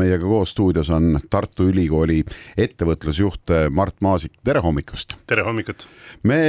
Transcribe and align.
meiega 0.00 0.24
koos 0.24 0.54
stuudios 0.54 0.90
on 0.94 1.18
Tartu 1.30 1.68
Ülikooli 1.70 2.22
ettevõtlusjuht 2.60 3.54
Mart 3.70 4.00
Maasik, 4.04 4.38
tere 4.44 4.64
hommikust! 4.64 5.18
tere 5.30 5.44
hommikut! 5.46 5.86
me 6.24 6.40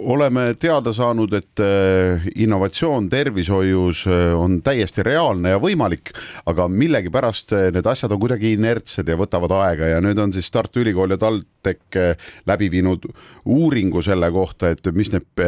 oleme 0.00 0.54
teada 0.60 0.92
saanud, 0.92 1.32
et 1.36 1.60
äh, 1.60 2.26
innovatsioon 2.40 3.08
tervishoius 3.12 4.04
äh, 4.08 4.32
on 4.38 4.60
täiesti 4.64 5.04
reaalne 5.06 5.54
ja 5.54 5.60
võimalik, 5.62 6.12
aga 6.48 6.68
millegipärast 6.72 7.54
need 7.74 7.86
asjad 7.90 8.14
on 8.14 8.22
kuidagi 8.22 8.54
inertsed 8.56 9.08
ja 9.08 9.18
võtavad 9.20 9.54
aega 9.60 9.94
ja 9.94 10.02
nüüd 10.04 10.18
on 10.22 10.32
siis 10.32 10.50
Tartu 10.50 10.84
Ülikool 10.84 11.16
ja 11.16 11.20
TalTech 11.20 12.00
läbi 12.48 12.70
viinud 12.72 13.08
uuringu 13.44 14.02
selle 14.04 14.30
kohta, 14.32 14.72
et 14.72 14.92
mis 14.96 15.12
need 15.12 15.44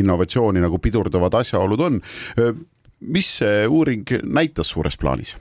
innovatsiooni 0.00 0.62
nagu 0.62 0.78
pidurdavad 0.82 1.40
asjaolud 1.40 1.86
on. 1.86 2.00
mis 3.00 3.30
see 3.40 3.66
uuring 3.66 4.18
näitas 4.24 4.74
suures 4.74 4.98
plaanis? 5.00 5.36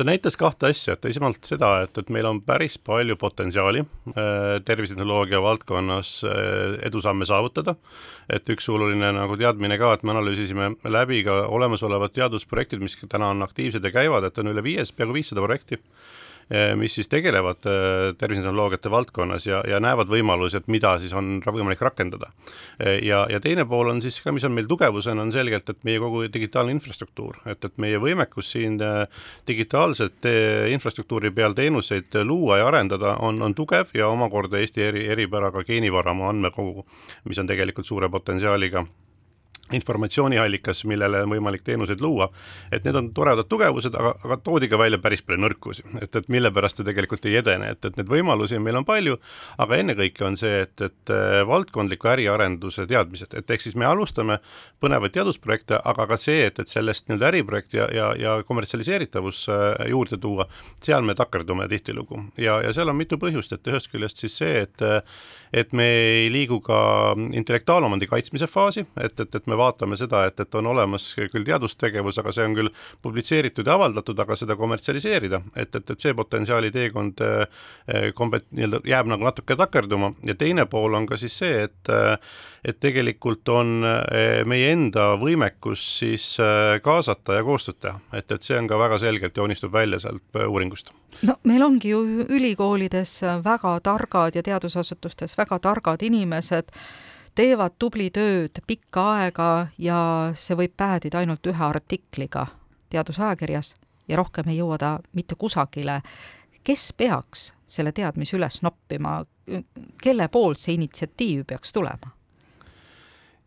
Ta 0.00 0.06
näitas 0.08 0.36
kahte 0.40 0.70
asja, 0.70 0.94
et 0.96 1.04
esmalt 1.10 1.44
seda, 1.44 1.82
et, 1.84 1.98
et 2.00 2.10
meil 2.14 2.24
on 2.24 2.38
päris 2.44 2.78
palju 2.80 3.18
potentsiaali 3.20 3.82
äh, 3.82 4.54
tervisetehnoloogia 4.64 5.42
valdkonnas 5.44 6.12
äh, 6.24 6.78
edusamme 6.88 7.28
saavutada. 7.28 7.74
et 8.30 8.48
üks 8.48 8.68
oluline 8.72 9.10
nagu 9.12 9.36
teadmine 9.36 9.76
ka, 9.78 9.92
et 9.92 10.06
me 10.06 10.14
analüüsisime 10.14 10.70
läbi 10.88 11.20
ka 11.26 11.42
olemasolevad 11.52 12.14
teadusprojektid, 12.16 12.80
mis 12.80 12.96
täna 13.08 13.28
on 13.34 13.44
aktiivsed 13.44 13.84
ja 13.84 13.92
käivad, 13.92 14.24
et 14.24 14.38
on 14.40 14.48
üle 14.54 14.64
viies, 14.64 14.92
peaaegu 14.96 15.18
viissada 15.18 15.44
projekti 15.44 15.80
mis 16.74 16.94
siis 16.94 17.08
tegelevad 17.08 17.66
eh, 17.70 18.14
tervisetehnoloogiate 18.18 18.90
valdkonnas 18.90 19.46
ja, 19.46 19.60
ja 19.68 19.78
näevad 19.80 20.10
võimalusi, 20.10 20.58
et 20.58 20.70
mida 20.72 20.96
siis 20.98 21.12
on 21.14 21.38
võimalik 21.46 21.82
rakendada. 21.84 22.32
Eh, 22.78 22.98
ja, 23.06 23.22
ja 23.30 23.40
teine 23.40 23.66
pool 23.70 23.92
on 23.92 24.02
siis 24.02 24.18
ka, 24.24 24.32
mis 24.34 24.44
on 24.48 24.54
meil 24.56 24.66
tugevusena, 24.70 25.22
on 25.22 25.30
selgelt, 25.34 25.70
et 25.70 25.84
meie 25.86 26.00
kogu 26.02 26.24
digitaalne 26.32 26.74
infrastruktuur, 26.74 27.38
et, 27.46 27.64
et 27.64 27.78
meie 27.82 28.00
võimekus 28.02 28.50
siin 28.56 28.80
digitaalset 29.46 30.26
infrastruktuuri 30.72 31.30
peal 31.34 31.54
teenuseid 31.54 32.18
luua 32.24 32.58
ja 32.60 32.66
arendada 32.70 33.14
on, 33.22 33.38
on 33.42 33.54
tugev 33.54 33.94
ja 33.94 34.08
omakorda 34.10 34.58
Eesti 34.58 34.82
eri, 34.88 35.06
eripäraga 35.12 35.62
geenivaramu 35.66 36.26
andmekogu, 36.30 36.86
mis 37.30 37.38
on 37.38 37.50
tegelikult 37.50 37.86
suure 37.86 38.10
potentsiaaliga 38.10 38.84
informatsiooniallikas, 39.76 40.84
millele 40.90 41.22
on 41.24 41.34
võimalik 41.34 41.62
teenuseid 41.66 42.00
luua, 42.02 42.28
et 42.72 42.84
need 42.86 42.96
on 42.98 43.10
toredad 43.14 43.48
tugevused, 43.50 43.94
aga, 43.94 44.14
aga 44.24 44.38
toodi 44.44 44.68
ka 44.70 44.78
välja 44.80 44.98
päris 45.02 45.22
palju 45.22 45.40
nõrkusi, 45.44 45.84
et, 46.02 46.16
et 46.16 46.28
mille 46.32 46.50
pärast 46.54 46.80
see 46.80 46.88
tegelikult 46.88 47.26
ei 47.30 47.38
edene, 47.40 47.72
et, 47.74 47.84
et 47.84 47.98
neid 47.98 48.10
võimalusi 48.10 48.60
meil 48.62 48.80
on 48.80 48.86
palju, 48.88 49.18
aga 49.62 49.80
ennekõike 49.82 50.26
on 50.26 50.38
see, 50.40 50.64
et, 50.66 50.74
et 50.86 51.14
äh, 51.14 51.40
valdkondliku 51.48 52.10
äriarenduse 52.14 52.86
teadmised, 52.90 53.36
et 53.38 53.50
ehk 53.50 53.64
siis 53.64 53.78
me 53.78 53.88
alustame 53.88 54.40
põnevaid 54.82 55.14
teadusprojekte, 55.16 55.80
aga 55.92 56.08
ka 56.10 56.20
see, 56.20 56.44
et, 56.48 56.58
et 56.62 56.70
sellest 56.70 57.08
nii-öelda 57.08 57.30
äriprojekt 57.30 57.76
ja, 57.78 57.88
ja, 57.94 58.10
ja 58.18 58.36
kommertsialiseeritavus 58.48 59.46
äh, 59.52 59.68
juurde 59.92 60.20
tuua, 60.20 60.48
seal 60.82 61.06
me 61.06 61.16
takerdume 61.18 61.68
tihtilugu. 61.70 62.24
Ja, 62.40 62.60
ja 62.64 62.74
seal 62.76 62.90
on 62.90 62.98
mitu 62.98 63.20
põhjust, 63.20 63.54
et 63.56 63.70
ühest 63.70 63.90
küljest 63.92 64.24
siis 64.24 64.38
see, 64.40 64.64
et 64.66 64.88
et 65.52 65.72
me 65.74 65.84
ei 65.84 66.28
liigu 66.30 66.60
ka 66.62 66.78
intellektuaalomandi 67.34 68.06
kaitsmise 68.10 68.46
faasi, 68.50 68.84
et, 69.02 69.18
et, 69.20 69.34
et 69.34 69.48
me 69.50 69.58
vaatame 69.60 69.98
seda, 70.00 70.24
et, 70.28 70.40
et 70.40 70.58
on 70.58 70.70
olemas 70.72 71.10
küll 71.32 71.46
teadustegevus, 71.46 72.18
aga 72.22 72.34
see 72.34 72.48
on 72.48 72.56
küll 72.58 72.72
publitseeritud 73.02 73.68
ja 73.68 73.76
avaldatud, 73.78 74.18
aga 74.24 74.36
seda 74.38 74.56
kommertsialiseerida, 74.60 75.42
et, 75.54 75.74
et, 75.74 75.94
et 75.94 76.06
see 76.06 76.16
potentsiaali 76.16 76.72
teekond 76.74 77.22
eh, 77.26 78.10
kombe-, 78.16 78.42
nii-öelda 78.50 78.82
jääb 78.88 79.10
nagu 79.12 79.28
natuke 79.28 79.56
takerduma. 79.60 80.14
Ja 80.26 80.36
teine 80.38 80.66
pool 80.70 80.96
on 80.98 81.08
ka 81.10 81.20
siis 81.20 81.36
see, 81.42 81.66
et 81.68 81.94
et 82.64 82.76
tegelikult 82.80 83.48
on 83.48 83.84
eh, 83.88 84.42
meie 84.48 84.72
enda 84.74 85.14
võimekus 85.20 85.84
siis 86.00 86.26
eh, 86.42 86.76
kaasata 86.84 87.38
ja 87.38 87.44
koostööd 87.46 87.78
teha, 87.80 88.00
et, 88.12 88.28
et 88.28 88.44
see 88.44 88.58
on 88.58 88.68
ka 88.68 88.78
väga 88.80 88.98
selgelt 89.00 89.36
joonistub 89.36 89.72
välja 89.72 90.00
sealt 90.02 90.40
uuringust. 90.46 90.92
No 91.26 91.36
meil 91.48 91.62
ongi 91.64 91.92
ju 91.92 92.02
ülikoolides 92.28 93.20
väga 93.44 93.74
targad 93.84 94.36
ja 94.36 94.42
teadusasutustes 94.44 95.36
väga 95.38 95.58
targad 95.58 96.04
inimesed, 96.04 96.70
teevad 97.34 97.76
tubli 97.78 98.10
tööd 98.10 98.62
pikka 98.66 99.04
aega 99.14 99.50
ja 99.78 100.00
see 100.36 100.56
võib 100.58 100.74
päädida 100.76 101.22
ainult 101.22 101.46
ühe 101.46 101.64
artikliga 101.64 102.46
teadusajakirjas 102.90 103.74
ja 104.08 104.18
rohkem 104.18 104.50
ei 104.50 104.58
jõua 104.58 104.78
ta 104.78 104.98
mitte 105.12 105.34
kusagile. 105.34 106.00
kes 106.64 106.92
peaks 106.92 107.52
selle 107.68 107.92
teadmise 107.92 108.36
üles 108.36 108.62
noppima, 108.62 109.24
kelle 110.02 110.28
poolt 110.28 110.60
see 110.60 110.74
initsiatiiv 110.74 111.44
peaks 111.46 111.72
tulema? 111.72 112.10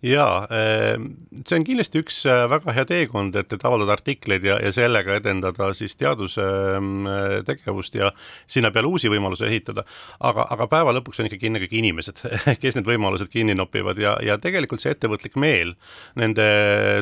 Jaa, 0.03 0.47
ehm, 0.52 1.06
see 1.47 1.58
on 1.58 1.66
kindlasti 1.68 2.02
üks 2.03 2.18
äh, 2.28 2.44
väga 2.52 2.74
hea 2.75 2.86
teekond, 2.90 3.36
et, 3.40 3.53
et 3.56 3.66
avaldada 3.66 3.96
artikleid 3.96 4.44
ja, 4.44 4.58
ja 4.59 4.72
sellega 4.75 5.16
edendada 5.19 5.69
siis 5.78 5.96
teadustegevust 6.00 7.96
ja 7.96 8.12
sinna 8.52 8.72
peale 8.75 8.91
uusi 8.91 9.12
võimalusi 9.12 9.47
ehitada. 9.47 9.86
aga, 10.19 10.47
aga 10.56 10.68
päeva 10.72 10.96
lõpuks 10.97 11.22
on 11.22 11.30
ikkagi 11.30 11.47
ennekõike 11.50 11.80
inimesed, 11.80 12.19
kes 12.62 12.80
need 12.80 12.90
võimalused 12.90 13.31
kinni 13.31 13.56
nopivad 13.56 14.02
ja, 14.02 14.18
ja 14.24 14.38
tegelikult 14.41 14.84
see 14.84 14.91
ettevõtlik 14.91 15.40
meel 15.40 15.75
nende 16.20 16.47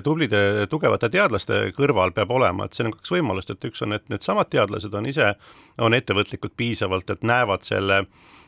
tublide 0.05 0.67
tugevate 0.69 1.09
teadlaste 1.09 1.63
kõrval 1.77 2.13
peab 2.13 2.31
olema, 2.37 2.67
et 2.67 2.77
siin 2.77 2.91
on 2.91 2.97
kaks 2.99 3.15
võimalust, 3.17 3.49
et 3.49 3.71
üks 3.71 3.81
on, 3.81 3.97
et 3.97 4.05
needsamad 4.13 4.51
teadlased 4.53 4.93
on 4.93 5.09
ise, 5.09 5.33
on 5.81 5.97
ettevõtlikud 5.97 6.53
piisavalt, 6.57 7.09
et 7.09 7.25
näevad 7.25 7.65
selle 7.65 8.03
Mm, 8.05 8.40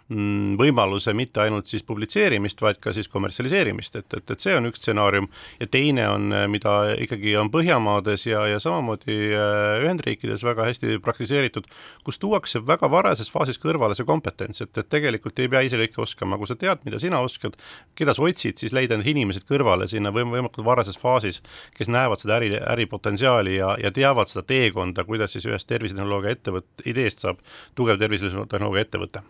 võimaluse 0.60 1.14
mitte 1.16 1.42
ainult 1.46 1.70
siis 1.72 1.84
publitseerimist, 1.88 2.60
vaid 2.62 2.80
ka 2.84 2.92
siis 2.94 3.08
kommertsialiseerimist, 3.08 3.96
et, 3.96 4.14
et, 4.18 4.32
et 4.36 4.44
see 4.44 4.56
on 4.58 4.68
üks 4.68 4.82
stsenaarium 4.84 5.30
ja 5.62 5.68
teine 5.72 6.08
on, 6.12 6.34
mida 6.52 6.74
ikkagi 7.00 7.38
on 7.40 7.52
Põhjamaades 7.54 8.26
ja, 8.28 8.44
ja 8.52 8.60
samamoodi 8.60 9.16
äh, 9.32 9.84
Ühendriikides 9.84 10.44
väga 10.44 10.68
hästi 10.68 11.00
praktiseeritud, 11.04 11.70
kus 12.04 12.20
tuuakse 12.20 12.60
väga 12.68 12.90
varases 12.92 13.32
faasis 13.32 13.60
kõrvale 13.62 13.96
see 13.96 14.08
kompetents, 14.08 14.62
et, 14.66 14.74
et 14.78 14.90
tegelikult 14.92 15.40
ei 15.40 15.50
pea 15.52 15.64
ise 15.64 15.80
kõike 15.80 16.04
oskama, 16.04 16.38
kui 16.42 16.52
sa 16.52 16.60
tead, 16.60 16.84
mida 16.84 17.00
sina 17.02 17.24
oskad, 17.24 17.56
keda 17.96 18.16
sa 18.18 18.26
otsid, 18.28 18.60
siis 18.60 18.76
leida 18.76 19.00
need 19.00 19.14
inimesed 19.14 19.48
kõrvale 19.48 19.88
sinna 19.88 20.12
võim-, 20.12 20.34
võimalikult 20.36 20.68
varases 20.68 21.00
faasis, 21.00 21.40
kes 21.78 21.92
näevad 21.94 22.22
seda 22.22 22.38
äri, 22.42 22.52
äripotentsiaali 22.60 23.56
ja, 23.56 23.74
ja 23.80 23.94
teavad 23.96 24.32
seda 24.32 24.44
teekonda, 24.52 25.08
kuidas 25.08 25.38
siis 25.38 25.48
ühest 25.48 25.70
tervisetehnoloogia 25.72 26.36
ettevõt-, 26.36 26.86
ideest 26.90 27.24
saab 27.24 27.40
tugev 27.78 28.02
tervisetehnoloogia 28.04 28.88
ettevõte. 28.88 29.24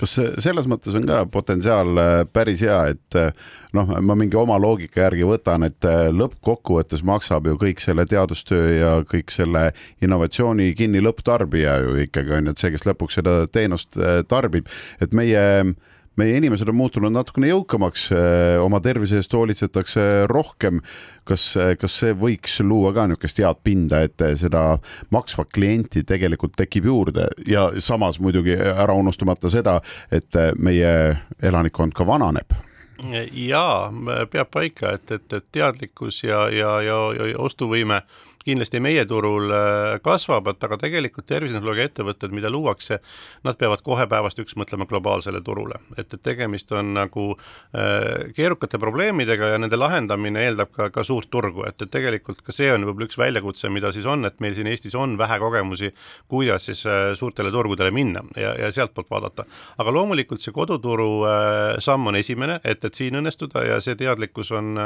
kas 0.00 0.15
selles 0.42 0.66
mõttes 0.70 0.96
on 0.98 1.06
ka 1.08 1.22
potentsiaal 1.32 2.00
äh, 2.00 2.18
päris 2.32 2.62
hea, 2.64 2.78
et 2.94 3.18
äh, 3.18 3.32
noh, 3.76 3.90
ma 4.02 4.16
mingi 4.18 4.38
oma 4.38 4.58
loogika 4.60 5.04
järgi 5.06 5.26
võtan, 5.28 5.66
et 5.68 5.88
äh, 5.88 6.06
lõppkokkuvõttes 6.14 7.04
maksab 7.06 7.48
ju 7.50 7.56
kõik 7.60 7.82
selle 7.84 8.06
teadustöö 8.08 8.70
ja 8.76 8.92
kõik 9.08 9.34
selle 9.34 9.68
innovatsiooni 10.04 10.72
kinni 10.78 11.02
lõpptarbija 11.04 11.80
ju 11.84 11.98
ikkagi 12.06 12.38
on 12.38 12.50
ju, 12.50 12.56
et 12.56 12.64
see, 12.64 12.72
kes 12.74 12.86
lõpuks 12.88 13.20
seda 13.20 13.38
teenust 13.52 13.98
tarbib, 14.30 14.70
et 15.00 15.14
meie 15.16 15.44
meie 16.16 16.36
inimesed 16.40 16.68
on 16.70 16.78
muutunud 16.78 17.12
natukene 17.14 17.50
jõukamaks, 17.50 18.08
oma 18.64 18.80
tervise 18.84 19.20
eest 19.20 19.34
hoolitsetakse 19.36 20.26
rohkem. 20.30 20.80
kas, 21.26 21.56
kas 21.80 21.96
see 21.98 22.12
võiks 22.14 22.60
luua 22.62 22.92
ka 22.94 23.08
niisugust 23.10 23.40
head 23.42 23.58
pinda, 23.66 24.04
et 24.06 24.22
seda 24.38 24.78
maksvat 25.10 25.50
klienti 25.52 26.04
tegelikult 26.06 26.54
tekib 26.56 26.86
juurde? 26.86 27.28
ja 27.46 27.70
samas 27.78 28.20
muidugi 28.20 28.54
ära 28.56 28.94
unustamata 28.94 29.50
seda, 29.50 29.80
et 30.10 30.38
meie 30.58 31.16
elanikkond 31.42 31.92
ka 31.94 32.06
vananeb. 32.06 32.54
Jaa, 33.32 33.92
peab 34.32 34.48
paika, 34.50 34.94
et, 34.96 35.10
et, 35.10 35.32
et 35.32 35.44
teadlikkus 35.52 36.22
ja, 36.24 36.46
ja, 36.48 36.78
ja, 36.80 36.96
ja 37.12 37.36
ostuvõime 37.38 38.00
kindlasti 38.46 38.80
meie 38.82 39.04
turul 39.08 39.50
äh, 39.50 39.96
kasvavad, 40.04 40.60
aga 40.62 40.78
tegelikult 40.80 41.26
tervisetehnoloogia 41.26 41.88
ettevõtted, 41.90 42.34
mida 42.34 42.50
luuakse, 42.52 43.00
nad 43.46 43.58
peavad 43.58 43.82
kohe 43.86 44.06
päevast 44.10 44.38
üks 44.42 44.54
mõtlema 44.58 44.86
globaalsele 44.88 45.42
turule, 45.44 45.80
et, 45.96 46.06
et 46.14 46.22
tegemist 46.22 46.70
on 46.76 46.92
nagu 46.96 47.26
äh, 47.34 48.30
keerukate 48.36 48.78
probleemidega 48.82 49.52
ja 49.54 49.60
nende 49.62 49.78
lahendamine 49.78 50.44
eeldab 50.46 50.70
ka, 50.74 50.90
ka 50.94 51.04
suurt 51.06 51.30
turgu, 51.32 51.64
et, 51.66 51.80
et 51.82 51.92
tegelikult 51.92 52.44
ka 52.46 52.54
see 52.54 52.70
on 52.72 52.86
võib-olla 52.86 53.10
üks 53.10 53.18
väljakutse, 53.18 53.70
mida 53.72 53.90
siis 53.94 54.06
on, 54.10 54.24
et 54.28 54.38
meil 54.44 54.54
siin 54.58 54.70
Eestis 54.70 54.94
on 54.98 55.18
vähe 55.18 55.40
kogemusi, 55.42 55.90
kuidas 56.30 56.70
siis 56.70 56.84
äh, 56.86 57.10
suurtele 57.18 57.50
turgudele 57.54 57.90
minna 57.94 58.22
ja, 58.38 58.54
ja 58.60 58.70
sealtpoolt 58.72 59.10
vaadata. 59.10 59.46
aga 59.78 59.94
loomulikult 59.94 60.42
see 60.42 60.54
koduturu 60.54 61.08
samm 61.82 62.10
on 62.10 62.16
esimene, 62.18 62.60
et, 62.64 62.84
et 62.84 62.94
siin 62.94 63.18
õnnestuda 63.18 63.64
ja 63.66 63.80
see 63.82 63.96
teadlikkus 63.98 64.52
on 64.54 64.76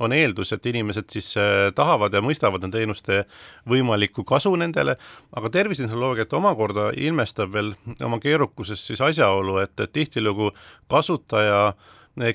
on 0.00 0.12
eeldus, 0.12 0.52
et 0.52 0.66
inimesed 0.66 1.08
siis 1.12 1.32
tahavad 1.76 2.14
ja 2.14 2.22
mõistavad 2.24 2.62
nende 2.64 2.82
teenuste 2.90 3.24
võimalikku 3.68 4.24
kasu 4.24 4.54
nendele, 4.56 4.96
aga 5.36 5.50
tervisetehnoloogiat 5.50 6.32
omakorda 6.32 6.90
ilmestab 6.96 7.52
veel 7.52 7.74
oma 8.04 8.18
keerukuses 8.20 8.86
siis 8.86 9.00
asjaolu, 9.00 9.58
et, 9.62 9.78
et 9.80 9.92
tihtilugu 9.92 10.52
kasutaja 10.88 11.74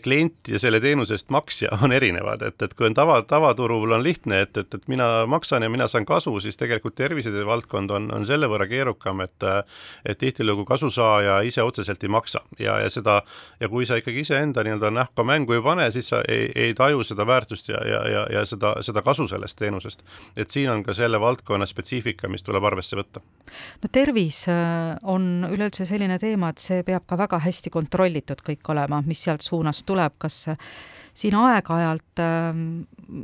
klient 0.04 0.48
ja 0.48 0.60
selle 0.60 0.80
teenuse 0.80 1.13
eest 1.18 1.30
maksja 1.33 1.69
on 1.83 1.92
erinevad, 1.92 2.42
et, 2.48 2.62
et 2.62 2.74
kui 2.74 2.88
on 2.88 2.94
tava, 2.95 3.19
tavaturul 3.27 3.92
on 3.92 4.04
lihtne, 4.04 4.42
et, 4.45 4.57
et, 4.57 4.74
et 4.74 4.88
mina 4.88 5.25
maksan 5.30 5.63
ja 5.63 5.69
mina 5.69 5.88
saan 5.92 6.06
kasu, 6.06 6.33
siis 6.39 6.57
tegelikult 6.57 6.95
tervishoiu 6.95 7.45
valdkond 7.45 7.92
on, 7.92 8.07
on 8.16 8.25
selle 8.25 8.48
võrra 8.51 8.68
keerukam, 8.72 9.22
et 9.25 9.44
et 10.06 10.18
tihtilugu 10.18 10.66
kasusaaja 10.66 11.39
ise 11.45 11.63
otseselt 11.63 12.04
ei 12.04 12.10
maksa 12.10 12.39
ja, 12.60 12.80
ja 12.80 12.89
seda 12.89 13.19
ja 13.60 13.69
kui 13.69 13.86
sa 13.86 13.98
ikkagi 14.00 14.24
iseenda 14.24 14.63
nii-öelda 14.63 14.92
nähka 14.95 15.24
mängu 15.27 15.54
ei 15.54 15.62
pane, 15.62 15.89
siis 15.92 16.10
sa 16.10 16.21
ei, 16.28 16.48
ei 16.56 16.74
taju 16.74 17.04
seda 17.04 17.28
väärtust 17.28 17.69
ja, 17.69 17.81
ja, 17.88 18.01
ja, 18.10 18.25
ja 18.31 18.45
seda, 18.45 18.75
seda 18.86 19.04
kasu 19.06 19.28
sellest 19.28 19.57
teenusest. 19.60 20.06
et 20.38 20.50
siin 20.50 20.69
on 20.71 20.83
ka 20.83 20.94
selle 20.94 21.19
valdkonna 21.19 21.66
spetsiifika, 21.69 22.30
mis 22.31 22.44
tuleb 22.44 22.63
arvesse 22.63 22.98
võtta. 22.98 23.21
no 23.83 23.92
tervis 23.92 24.45
äh, 24.50 24.95
on 25.04 25.48
üleüldse 25.51 25.86
selline 25.86 26.19
teema, 26.19 26.50
et 26.54 26.63
see 26.63 26.83
peab 26.88 27.06
ka 27.06 27.18
väga 27.19 27.39
hästi 27.44 27.69
kontrollitud 27.74 28.42
kõik 28.45 28.74
olema, 28.74 29.01
mis 29.06 29.24
sealt 29.28 29.45
suunast 29.65 29.85
tuleb, 29.85 30.13
kas 30.21 30.45
siin 31.15 31.35
aeg-ajalt 31.39 32.19
ähm, 32.19 32.83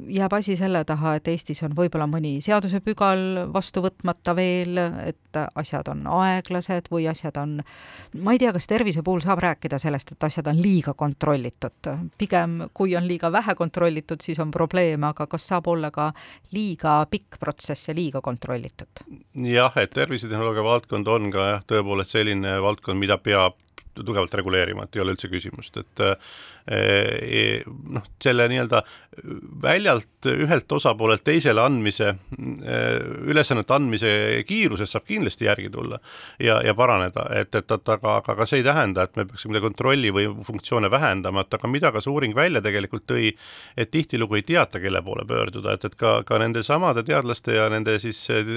jääb 0.09 0.33
asi 0.33 0.55
selle 0.55 0.85
taha, 0.87 1.17
et 1.19 1.27
Eestis 1.27 1.59
on 1.67 1.73
võib-olla 1.75 2.05
mõni 2.07 2.37
seadusepügal 2.41 3.49
vastu 3.51 3.83
võtmata 3.83 4.31
veel, 4.35 4.79
et 5.03 5.39
asjad 5.59 5.89
on 5.91 6.05
aeglased 6.07 6.87
või 6.91 7.09
asjad 7.11 7.35
on, 7.41 7.57
ma 8.23 8.31
ei 8.31 8.39
tea, 8.39 8.53
kas 8.55 8.67
tervise 8.71 9.03
puhul 9.03 9.19
saab 9.23 9.43
rääkida 9.43 9.79
sellest, 9.79 10.13
et 10.15 10.23
asjad 10.23 10.47
on 10.47 10.61
liiga 10.63 10.93
kontrollitud. 10.95 11.91
pigem, 12.17 12.69
kui 12.73 12.95
on 12.95 13.07
liiga 13.07 13.31
vähe 13.31 13.55
kontrollitud, 13.55 14.23
siis 14.23 14.39
on 14.39 14.51
probleem, 14.51 15.03
aga 15.03 15.27
kas 15.27 15.49
saab 15.51 15.67
olla 15.67 15.91
ka 15.91 16.13
liiga 16.55 17.01
pikk 17.11 17.41
protsess 17.43 17.91
ja 17.91 17.95
liiga 17.95 18.21
kontrollitud? 18.21 19.03
jah, 19.35 19.75
et 19.75 19.91
tervisetehnoloogia 19.91 20.63
valdkond 20.63 21.07
on 21.07 21.27
ka 21.31 21.49
jah, 21.55 21.67
tõepoolest 21.67 22.15
selline 22.15 22.55
valdkond, 22.63 22.99
mida 23.03 23.19
peab 23.19 23.59
tugevalt 23.95 24.33
reguleerima, 24.33 24.85
et 24.85 24.95
ei 24.95 25.03
ole 25.03 25.15
üldse 25.15 25.29
küsimust, 25.31 25.77
et 25.81 26.03
eh, 26.05 27.63
noh, 27.65 28.05
selle 28.21 28.47
nii-öelda 28.51 28.83
väljalt 29.63 30.29
ühelt 30.31 30.71
osapoolelt 30.71 31.23
teisele 31.25 31.61
andmise, 31.63 32.13
eh, 32.13 32.99
ülesannete 33.31 33.75
andmise 33.75 34.11
kiiruses 34.47 34.93
saab 34.93 35.07
kindlasti 35.09 35.47
järgi 35.49 35.69
tulla 35.73 35.99
ja, 36.39 36.59
ja 36.65 36.75
paraneda, 36.77 37.25
et, 37.41 37.53
et, 37.55 37.65
et 37.65 37.93
aga, 37.95 38.17
aga 38.21 38.37
ka 38.39 38.47
see 38.47 38.61
ei 38.61 38.67
tähenda, 38.67 39.05
et 39.07 39.19
me 39.19 39.25
peaksime 39.29 39.63
kontrolli 39.63 40.13
või 40.15 40.29
funktsioone 40.47 40.91
vähendama, 40.91 41.45
et 41.45 41.59
aga 41.59 41.71
mida 41.71 41.91
ka 41.91 42.03
see 42.03 42.13
uuring 42.13 42.35
välja 42.37 42.63
tegelikult 42.63 43.07
tõi, 43.11 43.33
et 43.77 43.91
tihtilugu 43.91 44.39
ei 44.39 44.47
teata, 44.47 44.79
kelle 44.83 45.03
poole 45.05 45.25
pöörduda, 45.27 45.75
et, 45.75 45.89
et 45.89 45.97
ka, 45.99 46.21
ka 46.27 46.39
nende 46.41 46.63
samade 46.63 47.03
teadlaste 47.07 47.57
ja 47.57 47.67
nende 47.73 47.97
siis 48.01 48.23
eh, 48.31 48.55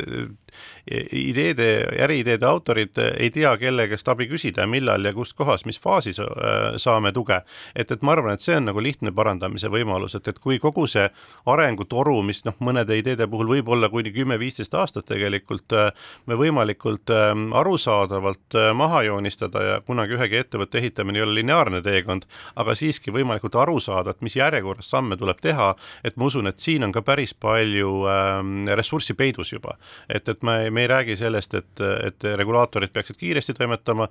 ideede, 0.86 1.68
äriideede 2.04 2.46
autorid 2.46 2.98
ei 3.18 3.30
tea, 3.34 3.56
kelle 3.58 3.88
käest 3.88 4.08
abi 4.08 4.28
küsida 4.30 4.66
millal 4.70 5.04
ja 5.04 5.12
kus 5.12 5.24
kus 5.24 5.32
kohas, 5.34 5.64
mis 5.64 5.80
faasis 5.80 6.20
äh, 6.20 6.76
saame 6.76 7.12
tuge. 7.12 7.40
et, 7.74 7.90
et 7.90 8.02
ma 8.02 8.12
arvan, 8.12 8.34
et 8.34 8.44
see 8.44 8.56
on 8.58 8.68
nagu 8.68 8.82
lihtne 8.82 9.12
parandamise 9.14 9.70
võimalus, 9.72 10.14
et, 10.18 10.28
et 10.28 10.38
kui 10.38 10.58
kogu 10.60 10.86
see 10.90 11.06
arengutoru, 11.50 12.20
mis 12.22 12.44
noh, 12.44 12.56
mõnede 12.60 12.98
ideede 13.00 13.26
puhul 13.30 13.48
võib 13.54 13.70
olla 13.72 13.88
kuni 13.88 14.12
kümme-viisteist 14.12 14.74
aastat 14.76 15.08
tegelikult, 15.08 15.72
äh, 15.72 15.90
me 16.26 16.36
võimalikult 16.36 17.10
arusaadavalt 17.54 18.56
maha 18.76 19.02
joonistada 19.08 19.62
ja 19.64 19.80
kunagi 19.86 20.16
ühegi 20.18 20.38
ettevõtte 20.42 20.78
ehitamine 20.80 21.20
ei 21.20 21.24
ole 21.24 21.38
lineaarne 21.40 21.80
teekond, 21.84 22.28
aga 22.60 22.74
siiski 22.76 23.12
võimalikult 23.14 23.56
aru 23.60 23.78
saada, 23.80 24.12
et 24.12 24.22
mis 24.24 24.36
järjekorras 24.36 24.90
samme 24.92 25.16
tuleb 25.20 25.40
teha, 25.44 25.72
et 26.04 26.18
ma 26.20 26.28
usun, 26.28 26.50
et 26.50 26.60
siin 26.60 26.84
on 26.84 26.92
ka 26.92 27.04
päris 27.06 27.34
palju 27.34 27.94
ähm, 28.10 28.68
ressurssi 28.68 29.16
peidus 29.16 29.54
juba. 29.54 29.78
et, 30.08 30.28
et 30.28 30.42
me, 30.42 30.70
me 30.74 30.84
ei 30.84 30.90
räägi 30.90 31.16
sellest, 31.16 31.54
et, 31.54 31.84
et 32.06 32.28
regulaatorid 32.36 32.92
peaksid 32.92 33.18
kiiresti 33.20 33.54
toimetama, 33.54 34.08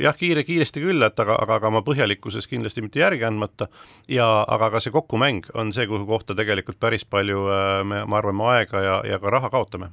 jah, 0.00 0.16
kiire, 0.18 0.44
kiiresti 0.44 0.82
küll, 0.82 1.02
et 1.06 1.20
aga, 1.20 1.38
aga, 1.42 1.58
aga 1.60 1.70
oma 1.70 1.84
põhjalikkuses 1.86 2.48
kindlasti 2.50 2.82
mitte 2.84 3.00
järgi 3.00 3.24
andmata 3.28 3.68
ja 4.08 4.26
aga 4.48 4.70
ka 4.74 4.82
see 4.82 4.94
kokkumäng 4.94 5.50
on 5.54 5.72
see, 5.72 5.86
kuhu 5.90 6.06
kohta 6.06 6.34
tegelikult 6.34 6.80
päris 6.80 7.04
palju 7.04 7.46
äh, 7.50 7.84
me, 7.86 8.02
ma 8.08 8.18
arvan, 8.20 8.40
aega 8.54 8.82
ja, 8.82 8.96
ja 9.06 9.18
ka 9.22 9.30
raha 9.30 9.50
kaotame. 9.50 9.90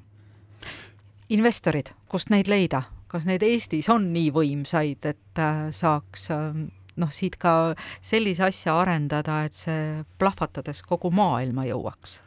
investorid, 1.30 1.94
kust 2.12 2.30
neid 2.30 2.50
leida, 2.52 2.84
kas 3.08 3.26
neid 3.26 3.44
Eestis 3.44 3.90
on 3.90 4.12
nii 4.14 4.32
võimsaid, 4.36 5.06
et 5.08 5.40
äh, 5.40 5.70
saaks 5.72 6.30
ähm, 6.36 6.66
noh, 7.00 7.12
siit 7.12 7.38
ka 7.40 7.74
sellise 8.02 8.44
asja 8.50 8.76
arendada, 8.82 9.44
et 9.46 9.56
see 9.56 10.04
plahvatades 10.20 10.84
kogu 10.88 11.12
maailma 11.12 11.66
jõuaks? 11.70 12.20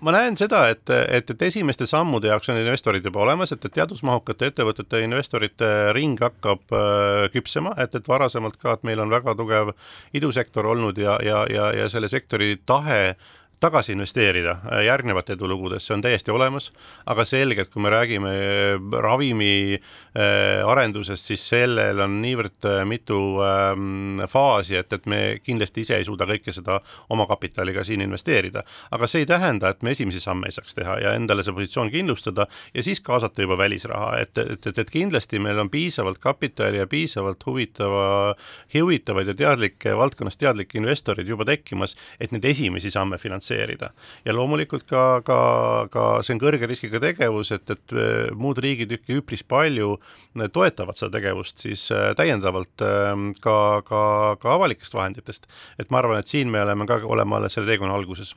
Ma 0.00 0.12
näen 0.12 0.36
seda, 0.36 0.66
et, 0.72 0.90
et, 0.90 1.30
et 1.30 1.42
esimeste 1.48 1.86
sammude 1.88 2.28
jaoks 2.28 2.50
on 2.52 2.60
investorid 2.60 3.04
juba 3.06 3.22
olemas, 3.24 3.52
et, 3.54 3.64
et 3.64 3.74
teadusmahukate 3.78 4.50
ettevõtete 4.50 5.00
investorite 5.04 5.70
ring 5.96 6.20
hakkab 6.20 6.76
äh, 6.76 7.24
küpsema, 7.32 7.74
et, 7.82 7.94
et 7.96 8.08
varasemalt 8.08 8.58
ka, 8.60 8.76
et 8.76 8.86
meil 8.88 9.00
on 9.02 9.12
väga 9.12 9.36
tugev 9.38 9.72
idusektor 10.16 10.68
olnud 10.72 10.98
ja, 11.00 11.18
ja, 11.24 11.44
ja, 11.52 11.70
ja 11.76 11.88
selle 11.92 12.10
sektori 12.12 12.56
tahe 12.66 13.16
tagasi 13.60 13.92
investeerida. 13.92 14.58
Äh, 14.72 14.84
järgnevate 14.84 15.32
edulugudesse 15.32 15.94
on 15.94 16.02
täiesti 16.02 16.30
olemas, 16.30 16.70
aga 17.06 17.24
selgelt, 17.24 17.70
kui 17.72 17.82
me 17.82 17.90
räägime 17.90 18.32
äh, 18.32 19.00
ravimi 19.02 19.78
äh, 19.78 20.68
arendusest, 20.68 21.30
siis 21.30 21.46
sellel 21.48 22.00
on 22.04 22.18
niivõrd 22.20 22.68
mitu 22.88 23.18
ähm, 23.44 24.20
faasi, 24.28 24.76
et, 24.76 24.92
et 24.92 25.06
me 25.08 25.20
kindlasti 25.44 25.86
ise 25.86 25.96
ei 25.96 26.04
suuda 26.04 26.26
kõike 26.28 26.52
seda 26.52 26.80
omakapitaliga 27.12 27.84
siin 27.84 28.04
investeerida. 28.04 28.64
aga 28.90 29.08
see 29.08 29.24
ei 29.24 29.30
tähenda, 29.30 29.72
et 29.72 29.82
me 29.82 29.94
esimesi 29.96 30.20
samme 30.20 30.50
ei 30.50 30.56
saaks 30.56 30.76
teha 30.76 30.98
ja 31.00 31.14
endale 31.16 31.44
see 31.44 31.56
positsioon 31.56 31.90
kindlustada 31.90 32.46
ja 32.74 32.82
siis 32.82 33.00
kaasata 33.00 33.42
juba 33.42 33.58
välisraha, 33.58 34.12
et, 34.20 34.36
et, 34.38 34.66
et, 34.66 34.78
et 34.78 34.90
kindlasti 34.90 35.40
meil 35.40 35.58
on 35.58 35.70
piisavalt 35.70 36.18
kapitali 36.18 36.82
ja 36.82 36.86
piisavalt 36.86 37.46
huvitava, 37.46 38.34
huvitavaid 38.74 39.32
ja 39.32 39.34
teadlikke, 39.34 39.96
valdkonnast 39.96 40.40
teadlikke 40.40 40.78
investoreid 40.78 41.28
juba 41.28 41.48
tekkimas, 41.48 41.96
et 42.20 42.32
neid 42.36 42.44
esimesi 42.44 42.90
samme 42.92 43.18
finantseerida 43.18 43.45
finantseerida. 43.46 43.90
ja 44.24 44.34
loomulikult 44.34 44.84
ka, 44.88 45.22
ka, 45.24 45.88
ka 45.90 46.22
see 46.22 46.34
on 46.34 46.40
kõrge 46.40 46.66
riskiga 46.66 47.00
tegevus, 47.00 47.52
et, 47.52 47.70
et 47.70 47.92
äh, 47.92 48.30
muud 48.34 48.58
riigid 48.58 48.92
ikka 48.92 49.20
üpris 49.20 49.44
palju 49.46 49.96
äh, 49.96 50.48
toetavad 50.52 50.96
seda 50.96 51.18
tegevust 51.18 51.58
siis 51.58 51.90
äh, 51.92 52.14
täiendavalt 52.16 52.82
ähm, 52.82 53.32
ka, 53.40 53.82
ka, 53.86 54.36
ka 54.40 54.54
avalikest 54.54 54.94
vahenditest. 54.94 55.46
et 55.78 55.90
ma 55.90 56.02
arvan, 56.02 56.20
et 56.20 56.28
siin 56.28 56.50
me 56.50 56.62
oleme 56.62 56.86
ka, 56.86 57.00
oleme 57.04 57.36
alles 57.36 57.56
selle 57.56 57.70
teekonna 57.70 57.94
alguses 57.94 58.34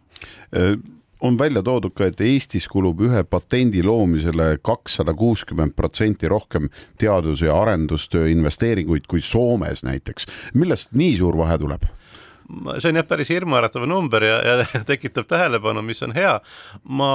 on 1.19 1.35
välja 1.35 1.61
toodud 1.63 1.91
ka, 1.95 2.07
et 2.07 2.21
Eestis 2.23 2.67
kulub 2.71 3.01
ühe 3.03 3.23
patendi 3.27 3.81
loomisele 3.83 4.53
kakssada 4.63 5.13
kuuskümmend 5.13 5.75
protsenti 5.75 6.29
rohkem 6.31 6.69
teadus- 6.97 7.43
ja 7.43 7.57
arendustöö 7.59 8.29
investeeringuid 8.31 9.07
kui 9.07 9.21
Soomes 9.21 9.83
näiteks. 9.83 10.25
millest 10.53 10.93
nii 10.93 11.17
suur 11.17 11.37
vahe 11.37 11.57
tuleb? 11.57 11.83
See 12.79 12.89
on 12.91 12.99
jah, 12.99 13.07
päris 13.07 13.29
hirmuäratav 13.33 13.85
number 13.89 14.23
ja, 14.25 14.39
ja 14.45 14.65
tekitab 14.89 15.27
tähelepanu, 15.29 15.83
mis 15.85 16.01
on 16.05 16.15
hea. 16.15 16.35
ma 16.83 17.11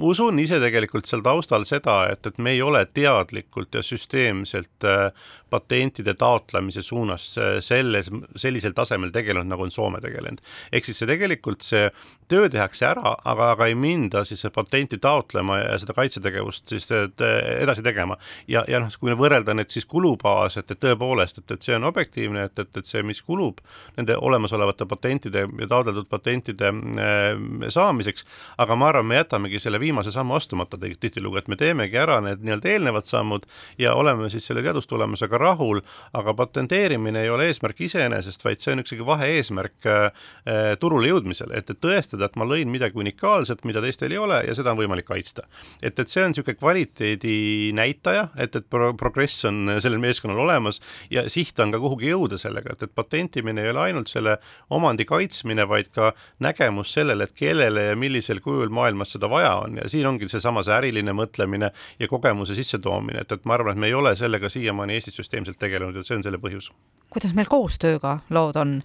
usun 0.00 0.38
ise 0.42 0.60
tegelikult 0.62 1.08
seal 1.10 1.22
taustal 1.26 1.66
seda, 1.68 2.00
et, 2.12 2.26
et 2.26 2.38
me 2.42 2.54
ei 2.56 2.62
ole 2.62 2.84
teadlikult 2.94 3.78
ja 3.78 3.82
süsteemselt 3.84 4.86
äh, 4.86 5.10
patentide 5.50 6.14
taotlemise 6.18 6.82
suunas 6.82 7.30
selles, 7.64 8.10
sellisel 8.36 8.74
tasemel 8.76 9.12
tegelenud, 9.14 9.50
nagu 9.50 9.66
on 9.66 9.72
Soome 9.74 10.00
tegelenud. 10.04 10.40
ehk 10.72 10.84
siis 10.84 10.98
see 10.98 11.08
tegelikult, 11.08 11.62
see 11.66 11.88
töö 12.28 12.48
tehakse 12.52 12.86
ära, 12.86 13.14
aga, 13.24 13.50
aga 13.54 13.68
ei 13.70 13.74
minda 13.78 14.24
siis 14.28 14.44
patenti 14.54 14.98
taotlema 15.00 15.58
ja 15.58 15.78
seda 15.80 15.94
kaitsetegevust 15.96 16.68
siis 16.68 16.88
edasi 16.92 17.82
tegema. 17.82 18.16
ja, 18.48 18.64
ja 18.68 18.80
noh, 18.82 18.92
kui 19.00 19.14
võrrelda 19.16 19.54
nüüd 19.56 19.72
siis 19.72 19.86
kulubaas, 19.88 20.58
et, 20.60 20.70
et 20.70 20.80
tõepoolest, 20.82 21.42
et, 21.42 21.56
et 21.56 21.68
see 21.68 21.76
on 21.76 21.88
objektiivne, 21.88 22.44
et, 22.48 22.58
et, 22.58 22.76
et 22.76 22.86
see, 22.86 23.02
mis 23.06 23.20
kulub 23.24 23.62
nende 23.96 24.16
olemasolevate 24.16 24.86
patentide 24.88 25.46
ja 25.46 25.70
taotletud 25.70 26.08
patentide 26.10 26.72
äh, 26.72 27.68
saamiseks, 27.72 28.26
aga 28.58 28.76
ma 28.76 28.92
arvan, 28.92 29.08
me 29.08 29.20
jätamegi 29.20 29.60
selle 29.62 29.80
viimase 29.80 30.12
sammu 30.14 30.36
astumata 30.36 30.78
tihtilugu, 30.78 31.40
et 31.40 31.48
me 31.48 31.56
teemegi 31.60 31.98
ära 32.00 32.20
need 32.24 32.44
nii-öelda 32.44 32.72
eelnevad 32.74 33.08
sammud 33.08 33.48
ja 33.78 33.94
oleme 33.98 34.30
siis 34.32 34.46
selle 34.48 34.62
teadustulemusega 34.66 35.37
sellega 35.38 35.54
rahul, 35.54 35.80
aga 36.14 36.34
patenteerimine 36.34 37.22
ei 37.22 37.30
ole 37.30 37.48
eesmärk 37.48 37.80
iseenesest, 37.80 38.44
vaid 38.44 38.60
see 38.60 38.72
on 38.72 38.82
ikkagi 38.82 39.06
vahe-eesmärk 39.06 39.86
äh, 39.86 40.76
turule 40.80 41.08
jõudmisel, 41.08 41.52
et, 41.54 41.70
et 41.70 41.80
tõestada, 41.80 42.26
et 42.26 42.36
ma 42.36 42.44
lõin 42.44 42.68
midagi 42.70 42.98
unikaalset, 42.98 43.64
mida 43.64 43.80
teistel 43.80 44.12
ei 44.12 44.18
ole 44.18 44.42
ja 44.46 44.54
seda 44.54 44.72
on 44.72 44.78
võimalik 44.80 45.06
kaitsta. 45.08 45.46
et, 45.82 45.98
et 45.98 46.08
see 46.08 46.24
on 46.24 46.32
niisugune 46.32 46.58
kvaliteedi 46.58 47.72
näitaja, 47.74 48.28
et, 48.36 48.56
et 48.56 48.68
pro 48.68 48.92
progress 48.94 49.44
on 49.48 49.78
sellel 49.78 50.00
meeskonnal 50.02 50.38
olemas 50.38 50.80
ja 51.10 51.28
siht 51.28 51.58
on 51.60 51.72
ka 51.72 51.80
kuhugi 51.80 52.10
jõuda 52.12 52.38
sellega, 52.38 52.74
et, 52.74 52.82
et 52.82 52.94
patentimine 52.94 53.62
ei 53.62 53.72
ole 53.72 53.84
ainult 53.88 54.10
selle 54.10 54.38
omandi 54.70 55.06
kaitsmine, 55.08 55.68
vaid 55.68 55.92
ka 55.94 56.12
nägemus 56.44 56.92
sellele, 56.96 57.28
et 57.28 57.36
kellele 57.36 57.88
ja 57.90 57.96
millisel 57.98 58.42
kujul 58.44 58.72
maailmas 58.74 59.14
seda 59.14 59.30
vaja 59.30 59.54
on. 59.62 59.78
Ja 59.82 59.88
siin 59.88 60.06
ongi 60.08 60.28
seesama 60.28 60.64
see 60.66 60.74
äriline 60.74 61.14
mõtlemine 61.16 61.70
ja 62.00 62.08
kogemuse 62.10 62.56
sissetoomine, 62.58 63.22
et, 63.24 63.32
et 63.32 63.46
ma 63.48 63.56
arvan, 63.56 63.76
et 63.76 63.82
me 63.82 63.90
ei 63.90 63.96
ole 63.96 64.14
sellega 64.18 64.50
siiamaani 64.52 64.98
Eestis 64.98 65.18
süsteemselt 65.28 65.58
tegelenud 65.60 65.96
ja 65.96 66.04
see 66.06 66.16
on 66.16 66.22
selle 66.24 66.40
põhjus. 66.40 66.70
kuidas 67.12 67.34
meil 67.36 67.48
koostööga 67.48 68.20
lood 68.30 68.56
on? 68.56 68.82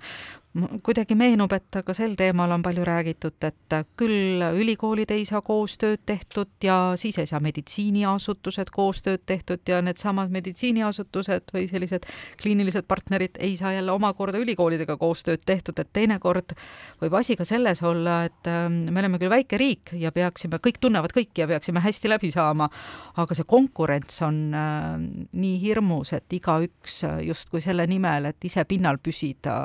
Kuidagi 0.53 1.15
meenub, 1.17 1.51
et 1.55 1.79
ka 1.85 1.95
sel 1.97 2.13
teemal 2.17 2.51
on 2.53 2.61
palju 2.61 2.83
räägitud, 2.85 3.37
et 3.47 3.75
küll 3.97 4.43
ülikoolid 4.61 5.09
ei 5.15 5.23
saa 5.25 5.41
koostööd 5.41 6.03
tehtud 6.05 6.51
ja 6.61 6.93
siis 6.99 7.17
ei 7.17 7.29
saa 7.29 7.39
meditsiiniasutused 7.41 8.69
koostööd 8.73 9.23
tehtud 9.25 9.65
ja 9.67 9.81
needsamad 9.81 10.29
meditsiiniasutused 10.33 11.49
või 11.55 11.65
sellised 11.71 12.05
kliinilised 12.41 12.85
partnerid 12.85 13.39
ei 13.41 13.55
saa 13.57 13.71
jälle 13.73 13.95
omakorda 13.95 14.37
ülikoolidega 14.43 14.97
koostööd 15.01 15.41
tehtud, 15.45 15.79
et 15.81 15.89
teinekord 15.93 16.53
võib 17.01 17.17
asi 17.17 17.37
ka 17.39 17.47
selles 17.49 17.81
olla, 17.81 18.19
et 18.29 18.51
ähm, 18.51 18.83
me 18.93 19.01
oleme 19.01 19.17
küll 19.21 19.33
väike 19.33 19.57
riik 19.57 19.95
ja 19.97 20.13
peaksime, 20.13 20.61
kõik 20.61 20.77
tunnevad 20.85 21.17
kõiki 21.17 21.41
ja 21.41 21.49
peaksime 21.49 21.81
hästi 21.81 22.13
läbi 22.13 22.29
saama, 22.33 22.69
aga 23.17 23.39
see 23.39 23.49
konkurents 23.49 24.21
on 24.21 24.39
äh, 24.53 25.01
nii 25.33 25.57
hirmus, 25.65 26.13
et 26.13 26.37
igaüks 26.37 27.01
justkui 27.25 27.65
selle 27.65 27.89
nimel, 27.89 28.29
et 28.29 28.49
ise 28.51 28.67
pinnal 28.69 29.01
püsida, 29.01 29.57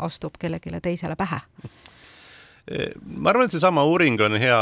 astub 0.00 0.38
kellelegi 0.38 0.80
teisele 0.82 1.16
pähe 1.16 1.40
ma 3.16 3.32
arvan, 3.32 3.48
et 3.48 3.54
seesama 3.54 3.82
uuring 3.88 4.20
on 4.22 4.36
hea 4.38 4.58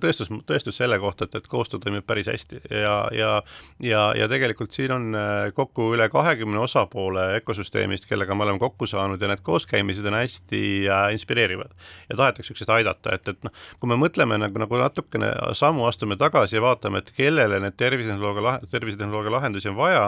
tõestus, 0.00 0.30
tõestus 0.48 0.78
selle 0.80 0.98
kohta, 1.02 1.28
et, 1.28 1.34
et 1.40 1.48
koostöö 1.50 1.82
toimib 1.82 2.06
päris 2.06 2.30
hästi 2.30 2.62
ja, 2.70 2.96
ja 3.12 3.34
ja, 3.82 4.12
ja 4.16 4.28
tegelikult 4.28 4.72
siin 4.74 4.92
on 4.94 5.14
äh, 5.18 5.50
kokku 5.54 5.90
üle 5.94 6.06
kahekümne 6.12 6.58
osapoole 6.62 7.26
ökosüsteemist, 7.38 8.06
kellega 8.08 8.34
me 8.34 8.46
oleme 8.46 8.60
kokku 8.62 8.86
saanud 8.88 9.22
ja 9.22 9.30
need 9.30 9.42
kooskäimised 9.44 10.06
on 10.08 10.16
hästi 10.18 10.62
äh, 10.88 11.06
inspireerivad 11.16 11.72
ja 12.10 12.16
tahetakse 12.16 12.54
üksteist 12.54 12.72
aidata, 12.74 13.14
et, 13.16 13.28
et 13.28 13.46
noh, 13.46 13.54
kui 13.80 13.90
me 13.90 13.98
mõtleme 14.00 14.38
nagu, 14.40 14.60
nagu 14.62 14.80
natukene 14.80 15.32
sammu 15.58 15.86
astume 15.88 16.18
tagasi 16.20 16.58
ja 16.58 16.64
vaatame, 16.64 17.02
et 17.02 17.12
kellele 17.16 17.60
need 17.62 17.78
tervisetehnoloogia, 17.80 18.56
tervisetehnoloogia 18.72 19.34
lahendusi 19.36 19.70
on 19.72 19.78
vaja, 19.78 20.06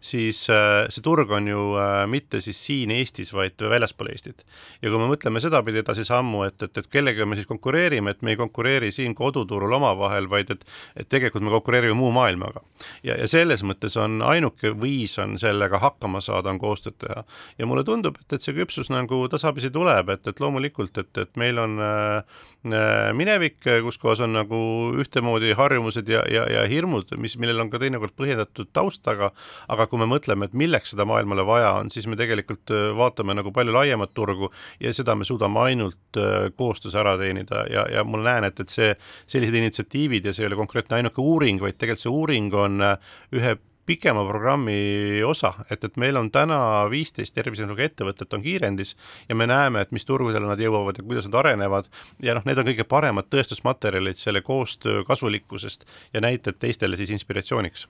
siis 0.00 0.44
äh, 0.52 0.84
see 0.92 1.04
turg 1.04 1.32
on 1.34 1.50
ju 1.50 1.66
mitte 2.10 2.40
siis 2.44 2.58
siin 2.68 2.92
Eestis, 2.94 3.32
vaid 3.34 3.60
väljaspool 3.60 4.10
Eestit. 4.12 4.44
ja 4.82 4.90
kui 4.90 5.00
me 5.00 5.10
mõtleme 5.10 5.40
sedapidi 5.42 5.82
edasi 5.82 6.04
sammu, 6.06 6.44
et, 6.46 6.62
et, 6.62 6.75
et 6.80 6.88
kellega 6.92 7.26
me 7.26 7.36
siis 7.38 7.48
konkureerime, 7.48 8.10
et 8.10 8.22
me 8.22 8.32
ei 8.34 8.38
konkureeri 8.40 8.92
siin 8.92 9.14
koduturul 9.14 9.72
omavahel, 9.78 10.28
vaid 10.30 10.50
et, 10.54 10.64
et 10.96 11.08
tegelikult 11.08 11.44
me 11.44 11.52
konkureerime 11.54 11.96
muu 11.96 12.10
maailmaga. 12.14 12.62
ja, 13.04 13.16
ja 13.16 13.28
selles 13.28 13.62
mõttes 13.66 13.96
on 14.00 14.20
ainuke 14.26 14.72
viis 14.80 15.16
on 15.22 15.36
sellega 15.38 15.78
hakkama 15.82 16.20
saada, 16.24 16.50
on 16.50 16.60
koostööd 16.60 16.98
teha. 17.00 17.24
ja 17.58 17.66
mulle 17.66 17.84
tundub, 17.84 18.18
et, 18.20 18.36
et 18.36 18.44
see 18.44 18.56
küpsus 18.56 18.90
nagu 18.92 19.22
tasapisi 19.32 19.70
tuleb, 19.74 20.10
et, 20.14 20.26
et 20.26 20.42
loomulikult, 20.42 20.98
et, 21.02 21.22
et 21.22 21.40
meil 21.40 21.58
on 21.62 21.78
äh, 21.82 22.42
äh 22.66 23.12
minevik, 23.16 23.60
kus 23.84 23.98
kohas 24.02 24.20
on 24.24 24.34
nagu 24.34 24.58
ühtemoodi 24.98 25.54
harjumused 25.56 26.08
ja, 26.10 26.24
ja, 26.30 26.46
ja 26.50 26.66
hirmud, 26.68 27.14
mis, 27.22 27.36
millel 27.38 27.62
on 27.62 27.70
ka 27.70 27.80
teinekord 27.82 28.16
põhjendatud 28.18 28.72
taust 28.76 29.04
taga, 29.06 29.32
aga 29.68 29.86
kui 29.86 30.02
me 30.02 30.08
mõtleme, 30.10 30.48
et 30.48 30.56
milleks 30.56 30.94
seda 30.94 31.06
maailmale 31.08 31.46
vaja 31.46 31.72
on, 31.80 31.92
siis 31.94 32.08
me 32.10 32.18
tegelikult 32.18 32.74
äh, 32.74 32.90
vaatame 32.96 33.36
nagu 33.38 33.52
palju 33.54 33.74
laiemat 33.76 34.14
turgu 34.14 34.50
ja 34.80 34.92
seda 34.96 35.14
me 35.14 35.24
suudame 35.28 35.62
ainult 35.66 35.96
koos 36.16 36.55
koostöös 36.56 36.94
ära 36.98 37.16
teenida 37.20 37.64
ja, 37.70 37.86
ja 37.92 38.04
ma 38.04 38.20
näen, 38.22 38.48
et, 38.50 38.60
et 38.60 38.72
see, 38.72 38.90
sellised 39.26 39.54
initsiatiivid 39.54 40.26
ja 40.26 40.34
see 40.34 40.46
ei 40.46 40.50
ole 40.50 40.60
konkreetne 40.60 41.00
ainuke 41.00 41.22
uuring, 41.22 41.60
vaid 41.62 41.78
tegelikult 41.78 42.04
see 42.04 42.12
uuring 42.12 42.54
on 42.54 42.84
äh, 42.84 43.16
ühe 43.36 43.56
pikema 43.86 44.24
programmi 44.26 45.22
osa, 45.26 45.52
et, 45.70 45.84
et 45.84 45.96
meil 45.96 46.18
on 46.18 46.28
täna 46.34 46.58
viisteist 46.90 47.34
tervisenõuga 47.36 47.86
ettevõtet 47.86 48.34
on 48.34 48.42
kiirendis 48.42 48.96
ja 49.28 49.36
me 49.38 49.46
näeme, 49.46 49.84
et 49.84 49.94
mis 49.94 50.06
turgudele 50.06 50.48
nad 50.48 50.60
jõuavad 50.60 50.98
ja 50.98 51.06
kuidas 51.06 51.28
nad 51.30 51.38
arenevad 51.42 51.90
ja 52.22 52.34
noh, 52.36 52.44
need 52.48 52.58
on 52.58 52.66
kõige 52.66 52.86
paremad 52.88 53.30
tõestusmaterjalid 53.30 54.18
selle 54.18 54.42
koostöö 54.46 55.04
kasulikkusest 55.06 55.86
ja 56.14 56.22
näited 56.24 56.58
teistele 56.58 56.98
siis 56.98 57.14
inspiratsiooniks. 57.14 57.86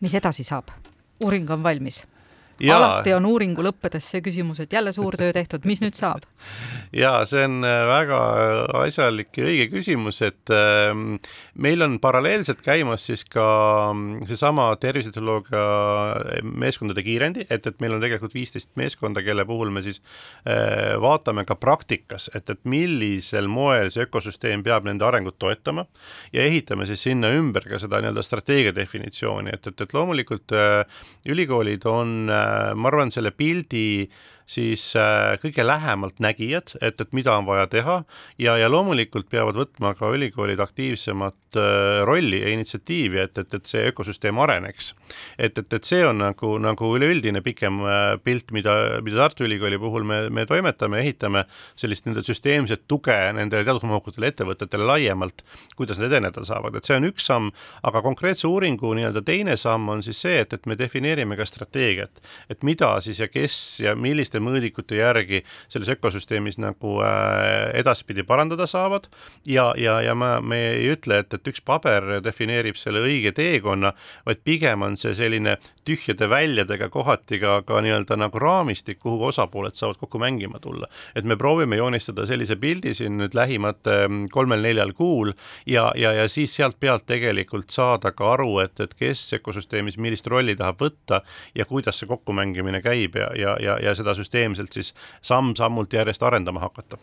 mis 0.00 0.14
edasi 0.14 0.44
saab? 0.44 0.68
uuring 1.24 1.50
on 1.50 1.62
valmis. 1.62 2.02
Alati 2.60 3.12
on 3.16 3.26
uuringu 3.26 3.64
lõppedes 3.64 4.06
see 4.12 4.22
küsimus, 4.24 4.60
et 4.62 4.72
jälle 4.72 4.92
suur 4.94 5.16
töö 5.18 5.32
tehtud, 5.34 5.64
mis 5.68 5.80
nüüd 5.82 5.96
saab? 5.98 6.26
ja 7.02 7.14
see 7.28 7.44
on 7.46 7.62
äh, 7.66 7.82
väga 7.88 8.18
asjalik 8.82 9.38
ja 9.38 9.46
õige 9.48 9.68
küsimus, 9.72 10.20
et 10.26 10.52
äh, 10.52 10.92
meil 11.54 11.86
on 11.86 11.98
paralleelselt 12.02 12.62
käimas 12.64 13.06
siis 13.08 13.24
ka 13.28 13.46
mm, 13.92 14.26
seesama 14.30 14.68
tervisetehnoloogia 14.82 16.42
meeskondade 16.42 17.04
kiirendi, 17.06 17.46
et, 17.48 17.66
et 17.66 17.80
meil 17.82 17.96
on 17.96 18.04
tegelikult 18.04 18.36
viisteist 18.36 18.72
meeskonda, 18.80 19.24
kelle 19.24 19.46
puhul 19.48 19.72
me 19.74 19.84
siis 19.84 20.02
äh, 20.46 20.94
vaatame 21.02 21.46
ka 21.48 21.56
praktikas, 21.60 22.28
et, 22.36 22.48
et 22.50 22.62
millisel 22.68 23.48
moel 23.50 23.90
see 23.94 24.06
ökosüsteem 24.06 24.64
peab 24.66 24.86
nende 24.88 25.06
arengut 25.08 25.38
toetama 25.42 25.86
ja 26.34 26.44
ehitame 26.44 26.86
siis 26.90 27.02
sinna 27.08 27.32
ümber 27.34 27.66
ka 27.68 27.80
seda 27.82 28.02
nii-öelda 28.02 28.24
strateegia 28.26 28.74
definitsiooni, 28.76 29.56
et, 29.56 29.66
et, 29.72 29.86
et 29.86 29.96
loomulikult 29.96 30.54
äh, 30.56 31.02
ülikoolid 31.32 31.86
on 31.88 32.16
äh, 32.30 32.41
Äh, 32.41 32.41
ma 32.74 32.88
arvan, 32.88 33.10
selle 33.14 33.32
pildi 33.34 34.08
siis 34.46 34.92
äh, 34.96 35.36
kõige 35.42 35.64
lähemalt 35.66 36.20
nägijad, 36.22 36.74
et, 36.80 37.00
et 37.00 37.12
mida 37.16 37.34
on 37.36 37.46
vaja 37.46 37.66
teha. 37.70 38.02
Ja, 38.38 38.56
ja 38.60 38.68
loomulikult 38.70 39.28
peavad 39.32 39.56
võtma 39.58 39.94
ka 39.98 40.10
ülikoolid 40.14 40.60
aktiivsemat 40.62 41.58
äh, 41.60 42.02
rolli 42.08 42.42
ja 42.42 42.52
initsiatiivi, 42.52 43.20
et, 43.22 43.38
et, 43.38 43.54
et 43.54 43.70
see 43.70 43.84
ökosüsteem 43.92 44.38
areneks. 44.42 44.92
et, 45.38 45.58
et, 45.58 45.72
et 45.72 45.84
see 45.84 46.02
on 46.06 46.18
nagu, 46.22 46.54
nagu 46.62 46.92
üleüldine 46.96 47.42
pikem 47.44 47.80
äh, 47.86 48.02
pilt, 48.24 48.52
mida, 48.52 49.00
mida 49.04 49.22
Tartu 49.22 49.46
Ülikooli 49.46 49.78
puhul 49.78 50.06
me, 50.08 50.22
me 50.30 50.46
toimetame, 50.46 51.00
ehitame 51.02 51.44
sellist 51.78 52.06
nii-öelda 52.06 52.26
süsteemset 52.26 52.86
tuge 52.90 53.16
nendele 53.36 53.64
teadusmahukatele 53.66 54.32
ettevõtetele 54.32 54.86
laiemalt, 54.88 55.44
kuidas 55.78 56.00
nad 56.00 56.10
edeneda 56.10 56.44
saavad, 56.46 56.76
et 56.76 56.88
see 56.88 56.98
on 56.98 57.08
üks 57.08 57.26
samm, 57.30 57.50
aga 57.86 58.02
konkreetse 58.04 58.48
uuringu 58.50 58.92
nii-öelda 58.98 59.22
teine 59.26 59.56
samm 59.60 59.88
on 59.92 60.02
siis 60.04 60.20
see, 60.24 60.40
et, 60.42 60.52
et 60.52 60.66
me 60.66 60.76
defineerime 60.78 61.38
ka 61.38 61.46
strateegiat, 61.48 62.22
et 62.52 62.66
mida 62.66 62.94
siis 63.04 63.22
ja 63.22 63.28
kes 63.30 63.56
ja 63.82 63.94
milliste 63.98 64.41
mõõdikute 64.44 64.98
järgi 64.98 65.42
selles 65.72 65.90
ökosüsteemis 65.94 66.58
nagu 66.62 66.98
äh, 67.04 67.70
edaspidi 67.78 68.24
parandada 68.26 68.66
saavad. 68.70 69.08
Ja, 69.48 69.70
ja, 69.78 70.00
ja 70.04 70.14
ma, 70.18 70.34
me 70.40 70.60
ei 70.74 70.90
ütle, 70.94 71.22
et, 71.22 71.34
et 71.34 71.52
üks 71.52 71.62
paber 71.64 72.18
defineerib 72.24 72.78
selle 72.80 73.02
õige 73.06 73.34
teekonna, 73.36 73.94
vaid 74.26 74.42
pigem 74.44 74.84
on 74.86 74.98
see 75.00 75.14
selline 75.16 75.56
tühjade 75.84 76.28
väljadega 76.30 76.88
kohati 76.92 77.38
ka, 77.42 77.60
ka 77.66 77.80
nii-öelda 77.82 78.16
nagu 78.20 78.38
raamistik, 78.38 79.00
kuhu 79.02 79.24
osapooled 79.30 79.74
saavad 79.78 79.98
kokku 80.00 80.18
mängima 80.18 80.60
tulla. 80.60 80.86
et 81.14 81.24
me 81.24 81.36
proovime 81.36 81.76
joonistada 81.76 82.26
sellise 82.26 82.56
pildi 82.56 82.94
siin 82.94 83.18
nüüd 83.18 83.34
lähimate 83.34 83.96
mm, 84.08 84.28
kolmel-neljal 84.32 84.92
kuul 84.92 85.32
ja, 85.66 85.92
ja, 85.96 86.12
ja 86.12 86.28
siis 86.28 86.54
sealt 86.54 86.78
pealt 86.80 87.06
tegelikult 87.06 87.70
saada 87.70 88.12
ka 88.12 88.32
aru, 88.32 88.58
et, 88.64 88.80
et 88.80 88.94
kes 88.94 89.24
ökosüsteemis 89.38 89.98
millist 89.98 90.26
rolli 90.26 90.56
tahab 90.56 90.80
võtta 90.82 91.22
ja 91.54 91.66
kuidas 91.68 91.98
see 91.98 92.10
kokkumängimine 92.10 92.82
käib 92.82 93.16
ja, 93.16 93.30
ja, 93.38 93.56
ja, 93.60 93.78
ja 93.82 93.94
seda 93.98 94.14
süsteemselt 94.18 94.72
siis 94.72 94.92
samm-sammult 95.22 95.92
järjest 95.92 96.22
arendama 96.22 96.60
hakata. 96.60 96.98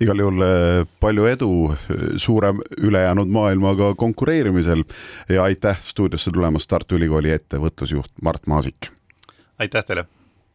igal 0.00 0.24
juhul 0.24 0.46
eh, 0.46 0.82
palju 1.00 1.28
edu 1.30 1.52
eh, 1.72 2.04
suurem 2.16 2.62
ülejäänud 2.78 3.28
maailmaga 3.28 3.94
konkureerimisel 3.94 4.84
ja 5.28 5.42
aitäh 5.42 5.80
stuudiosse 5.80 6.30
tulemast, 6.34 6.68
Tartu 6.68 6.96
Ülikooli 6.98 7.30
ettevõtlusjuht 7.34 8.10
Mart 8.24 8.46
Maasik. 8.46 8.88
aitäh 9.58 9.84
teile 9.84 10.06